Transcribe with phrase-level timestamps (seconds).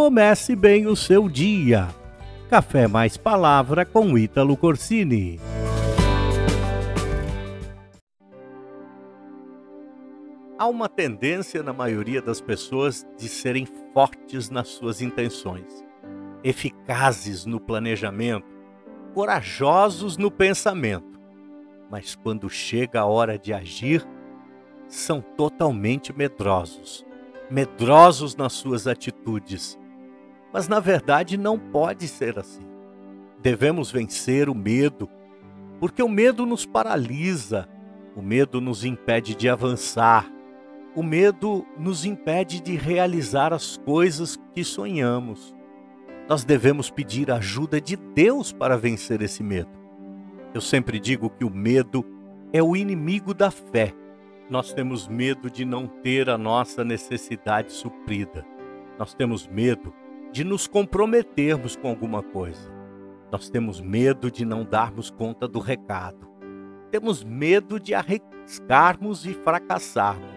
[0.00, 1.86] comece bem o seu dia.
[2.48, 5.38] Café mais palavra com Ítalo Corsini.
[10.58, 15.84] Há uma tendência na maioria das pessoas de serem fortes nas suas intenções,
[16.42, 18.48] eficazes no planejamento,
[19.12, 21.20] corajosos no pensamento,
[21.90, 24.02] mas quando chega a hora de agir,
[24.88, 27.04] são totalmente medrosos,
[27.50, 29.78] medrosos nas suas atitudes.
[30.52, 32.66] Mas na verdade não pode ser assim.
[33.40, 35.08] Devemos vencer o medo,
[35.78, 37.68] porque o medo nos paralisa,
[38.14, 40.30] o medo nos impede de avançar,
[40.94, 45.54] o medo nos impede de realizar as coisas que sonhamos.
[46.28, 49.70] Nós devemos pedir ajuda de Deus para vencer esse medo.
[50.52, 52.04] Eu sempre digo que o medo
[52.52, 53.94] é o inimigo da fé
[54.50, 58.44] nós temos medo de não ter a nossa necessidade suprida.
[58.98, 59.94] Nós temos medo
[60.32, 62.70] de nos comprometermos com alguma coisa.
[63.30, 66.28] Nós temos medo de não darmos conta do recado.
[66.90, 70.28] Temos medo de arriscarmos e fracassarmos.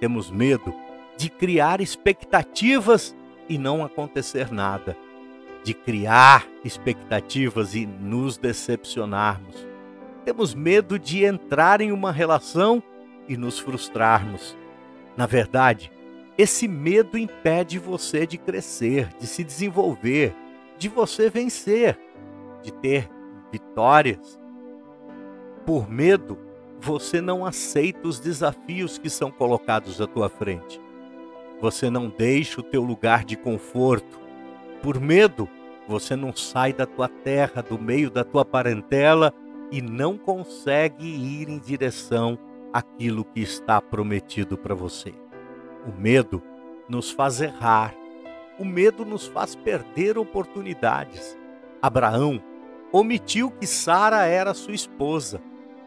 [0.00, 0.72] Temos medo
[1.16, 3.16] de criar expectativas
[3.48, 4.96] e não acontecer nada.
[5.64, 9.66] De criar expectativas e nos decepcionarmos.
[10.24, 12.82] Temos medo de entrar em uma relação
[13.28, 14.56] e nos frustrarmos.
[15.16, 15.90] Na verdade,
[16.38, 20.32] esse medo impede você de crescer, de se desenvolver,
[20.78, 21.98] de você vencer,
[22.62, 23.10] de ter
[23.50, 24.38] vitórias.
[25.66, 26.38] Por medo,
[26.80, 30.80] você não aceita os desafios que são colocados à tua frente.
[31.60, 34.20] Você não deixa o teu lugar de conforto.
[34.80, 35.48] Por medo,
[35.88, 39.34] você não sai da tua terra, do meio da tua parentela
[39.72, 42.38] e não consegue ir em direção
[42.72, 45.12] aquilo que está prometido para você.
[45.86, 46.42] O medo
[46.88, 47.94] nos faz errar,
[48.58, 51.38] o medo nos faz perder oportunidades.
[51.80, 52.42] Abraão
[52.92, 55.40] omitiu que Sara era sua esposa.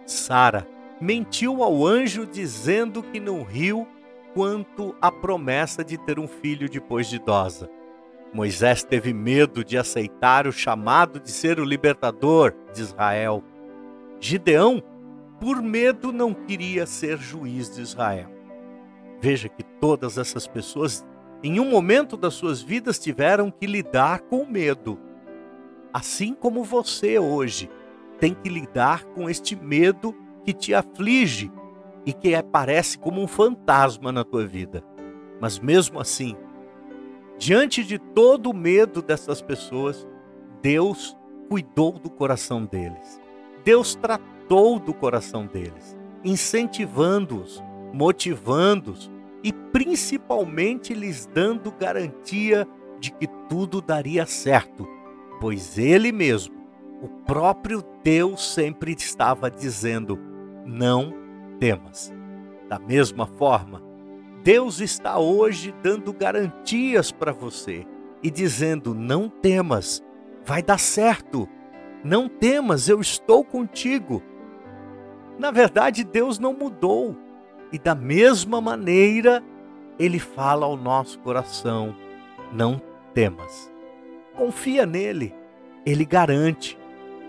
[0.05, 0.67] Sara
[0.99, 3.87] mentiu ao anjo dizendo que não riu
[4.33, 7.69] quanto à promessa de ter um filho depois de idosa.
[8.33, 13.43] Moisés teve medo de aceitar o chamado de ser o libertador de Israel.
[14.21, 14.81] Gideão
[15.39, 18.29] por medo não queria ser juiz de Israel.
[19.21, 21.05] Veja que todas essas pessoas,
[21.43, 24.99] em um momento das suas vidas, tiveram que lidar com medo.
[25.93, 27.69] Assim como você hoje
[28.19, 31.51] tem que lidar com este medo que te aflige
[32.03, 34.83] e que aparece como um fantasma na tua vida.
[35.39, 36.35] Mas mesmo assim,
[37.37, 40.07] diante de todo o medo dessas pessoas,
[40.63, 41.15] Deus
[41.47, 43.21] cuidou do coração deles.
[43.63, 47.61] Deus tratou do coração deles, incentivando-os,
[47.93, 49.10] motivando-os
[49.43, 52.67] e principalmente lhes dando garantia
[52.99, 54.87] de que tudo daria certo,
[55.39, 56.55] pois ele mesmo,
[57.01, 60.19] o próprio Deus, sempre estava dizendo:
[60.65, 61.13] não
[61.59, 62.13] temas.
[62.69, 63.81] Da mesma forma,
[64.43, 67.85] Deus está hoje dando garantias para você
[68.23, 70.03] e dizendo: não temas,
[70.45, 71.47] vai dar certo.
[72.03, 74.23] Não temas, eu estou contigo.
[75.37, 77.15] Na verdade, Deus não mudou.
[77.71, 79.43] E da mesma maneira,
[79.97, 81.95] Ele fala ao nosso coração:
[82.51, 82.81] não
[83.13, 83.71] temas.
[84.35, 85.33] Confia nele,
[85.85, 86.77] Ele garante.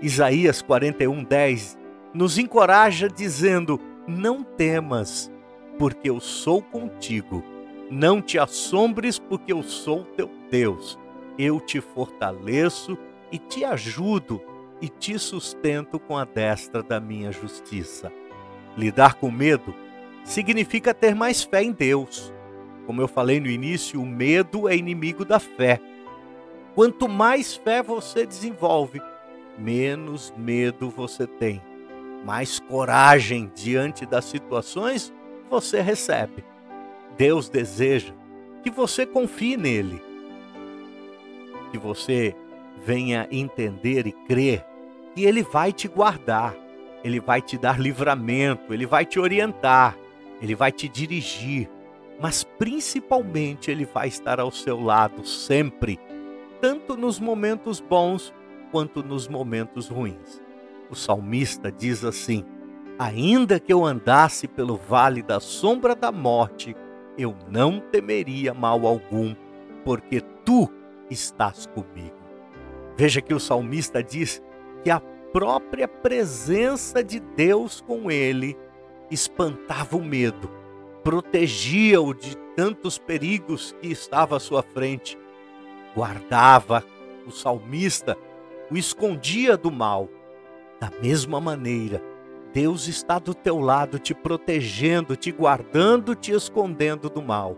[0.00, 1.78] Isaías 41, 10
[2.12, 5.30] nos encoraja dizendo: Não temas,
[5.78, 7.42] porque eu sou contigo.
[7.90, 10.98] Não te assombres, porque eu sou teu Deus.
[11.38, 12.96] Eu te fortaleço
[13.30, 14.40] e te ajudo
[14.80, 18.12] e te sustento com a destra da minha justiça.
[18.76, 19.74] Lidar com medo
[20.24, 22.32] significa ter mais fé em Deus.
[22.86, 25.80] Como eu falei no início, o medo é inimigo da fé.
[26.74, 29.00] Quanto mais fé você desenvolve,
[29.58, 31.60] menos medo você tem.
[32.24, 35.12] Mais coragem diante das situações
[35.50, 36.44] você recebe.
[37.16, 38.14] Deus deseja
[38.62, 40.00] que você confie nele,
[41.70, 42.34] que você
[42.84, 44.64] venha entender e crer
[45.14, 46.54] e Ele vai te guardar,
[47.04, 49.96] Ele vai te dar livramento, Ele vai te orientar,
[50.42, 51.70] Ele vai te dirigir,
[52.20, 56.00] mas principalmente Ele vai estar ao seu lado sempre,
[56.60, 58.34] tanto nos momentos bons
[58.72, 60.42] quanto nos momentos ruins.
[60.90, 62.44] O salmista diz assim:
[62.98, 66.76] Ainda que eu andasse pelo vale da sombra da morte,
[67.16, 69.34] eu não temeria mal algum,
[69.84, 70.68] porque tu
[71.08, 72.16] estás comigo.
[72.96, 74.42] Veja que o salmista diz
[74.82, 75.00] que a
[75.32, 78.56] própria presença de Deus com ele
[79.12, 80.50] espantava o medo,
[81.02, 85.18] protegia-o de tantos perigos que estava à sua frente.
[85.94, 86.82] guardava
[87.26, 88.16] o salmista,
[88.70, 90.08] o escondia do mal.
[90.80, 92.02] Da mesma maneira,
[92.52, 97.56] Deus está do teu lado, te protegendo, te guardando, te escondendo do mal.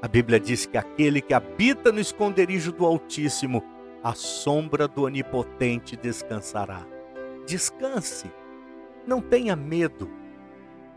[0.00, 3.62] A Bíblia diz que aquele que habita no esconderijo do Altíssimo,
[4.02, 6.86] a sombra do Onipotente descansará.
[7.46, 8.30] Descanse,
[9.06, 10.10] não tenha medo.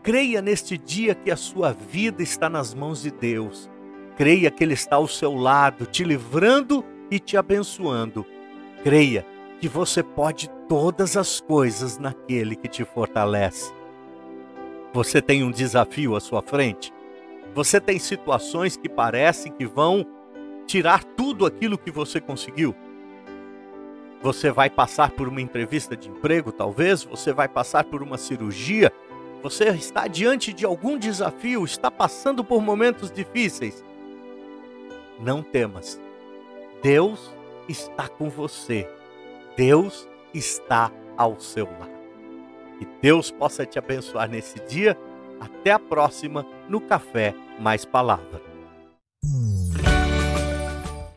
[0.02, 3.70] Creia neste dia que a sua vida está nas mãos de Deus.
[4.16, 8.24] Creia que Ele está ao seu lado, te livrando e te abençoando.
[8.82, 9.26] Creia
[9.60, 13.72] que você pode todas as coisas naquele que te fortalece.
[14.92, 16.92] Você tem um desafio à sua frente.
[17.54, 20.06] Você tem situações que parecem que vão
[20.66, 22.74] tirar tudo aquilo que você conseguiu.
[24.22, 28.92] Você vai passar por uma entrevista de emprego, talvez, você vai passar por uma cirurgia,
[29.42, 33.84] você está diante de algum desafio, está passando por momentos difíceis.
[35.20, 36.00] Não temas.
[36.82, 37.32] Deus
[37.68, 38.88] está com você.
[39.56, 41.98] Deus está ao seu lado.
[42.78, 44.96] Que Deus possa te abençoar nesse dia.
[45.40, 48.42] Até a próxima no Café Mais Palavra.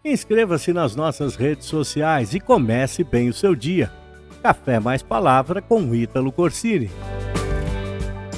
[0.04, 3.92] Inscreva-se nas nossas redes sociais e comece bem o seu dia.
[4.42, 6.90] Café Mais Palavra com Ítalo Corsini.